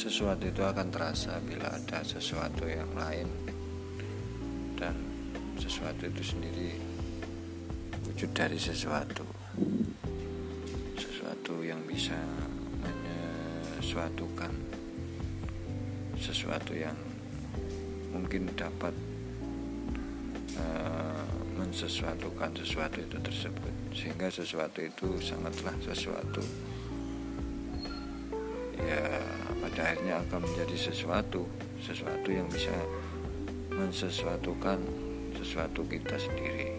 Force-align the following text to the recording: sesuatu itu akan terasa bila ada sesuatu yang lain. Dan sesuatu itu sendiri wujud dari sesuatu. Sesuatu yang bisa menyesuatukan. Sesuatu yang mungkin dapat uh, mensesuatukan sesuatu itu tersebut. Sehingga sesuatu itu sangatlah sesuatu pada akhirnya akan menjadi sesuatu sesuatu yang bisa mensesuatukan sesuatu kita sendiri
sesuatu 0.00 0.48
itu 0.48 0.64
akan 0.64 0.88
terasa 0.88 1.36
bila 1.44 1.68
ada 1.68 2.00
sesuatu 2.00 2.64
yang 2.64 2.88
lain. 2.96 3.28
Dan 4.80 4.96
sesuatu 5.60 6.08
itu 6.08 6.24
sendiri 6.24 6.72
wujud 8.08 8.32
dari 8.32 8.56
sesuatu. 8.56 9.28
Sesuatu 10.96 11.60
yang 11.60 11.84
bisa 11.84 12.16
menyesuatukan. 12.80 14.52
Sesuatu 16.16 16.72
yang 16.72 16.96
mungkin 18.16 18.48
dapat 18.56 18.96
uh, 20.56 21.28
mensesuatukan 21.60 22.56
sesuatu 22.56 23.04
itu 23.04 23.20
tersebut. 23.20 23.74
Sehingga 23.92 24.32
sesuatu 24.32 24.80
itu 24.80 25.20
sangatlah 25.20 25.76
sesuatu 25.84 26.40
pada 29.80 29.96
akhirnya 29.96 30.20
akan 30.28 30.44
menjadi 30.44 30.76
sesuatu 30.92 31.48
sesuatu 31.80 32.28
yang 32.28 32.44
bisa 32.52 32.76
mensesuatukan 33.72 34.76
sesuatu 35.40 35.80
kita 35.88 36.20
sendiri 36.20 36.76